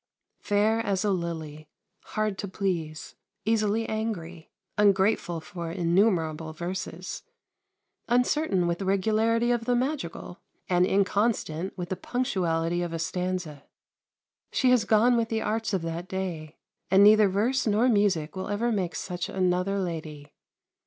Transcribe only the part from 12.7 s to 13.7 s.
of a stanza,